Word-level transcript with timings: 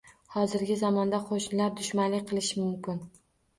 Hozirgi 0.35 0.77
zamonda 0.79 1.19
qo`shnilar 1.27 1.77
dushmanlik 1.83 2.27
qilishi 2.35 2.61
mumkin 2.67 3.01